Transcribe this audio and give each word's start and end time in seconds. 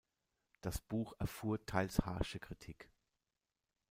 Das 0.61 0.79
Buch 0.81 1.13
erfuhr 1.19 1.63
teils 1.63 1.99
harsche 2.07 2.39
Kritik. 2.39 2.89